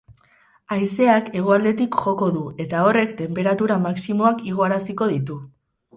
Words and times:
Haizeak 0.75 1.27
hegoaldetik 1.41 1.99
joko 2.05 2.29
du, 2.37 2.43
eta 2.65 2.81
horrek 2.87 3.15
tenperatura 3.23 3.77
maximoak 3.87 4.45
igoaraziko 4.55 5.11
ditu. 5.13 5.43